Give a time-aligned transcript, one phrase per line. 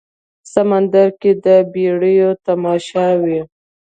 [0.53, 3.39] سمندر کې د بیړیو تماشا وي